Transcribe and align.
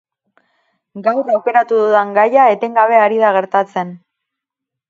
Gaur 1.07 1.29
aukeratu 1.33 1.77
dudan 1.81 2.15
gaia 2.17 2.49
etengabe 2.57 2.99
ari 3.03 3.23
da 3.25 3.33
gertatzen. 3.39 3.97